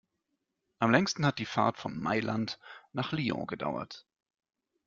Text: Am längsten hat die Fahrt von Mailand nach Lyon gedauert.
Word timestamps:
Am 0.79 0.89
längsten 0.91 1.23
hat 1.27 1.37
die 1.37 1.45
Fahrt 1.45 1.77
von 1.77 1.95
Mailand 2.01 2.57
nach 2.91 3.11
Lyon 3.11 3.45
gedauert. 3.45 4.07